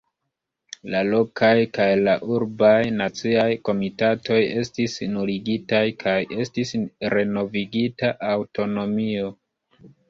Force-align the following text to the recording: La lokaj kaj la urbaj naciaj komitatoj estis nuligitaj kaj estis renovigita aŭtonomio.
La 0.93 1.01
lokaj 1.09 1.51
kaj 1.77 1.87
la 2.07 2.15
urbaj 2.37 2.71
naciaj 3.03 3.45
komitatoj 3.69 4.41
estis 4.63 4.99
nuligitaj 5.13 5.85
kaj 6.03 6.19
estis 6.47 6.75
renovigita 7.19 8.15
aŭtonomio. 8.35 9.35